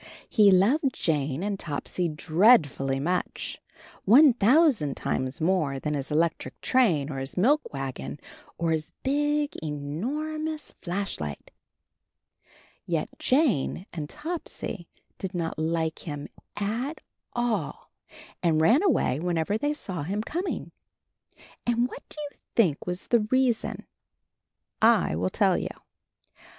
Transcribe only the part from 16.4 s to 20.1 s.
at all and ran away whenever they saw